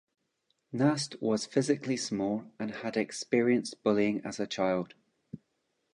[0.71, 4.95] Nast was physically small and had experienced bullying as a child.